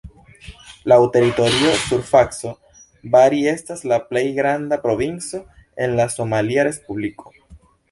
Laŭ 0.91 0.95
teritoria 1.17 1.73
surfaco, 1.81 2.53
Bari 3.17 3.43
estas 3.53 3.85
la 3.93 4.01
plej 4.09 4.25
granda 4.41 4.81
provinco 4.89 5.45
en 5.87 5.97
la 6.03 6.11
somalia 6.19 6.69
respubliko. 6.73 7.33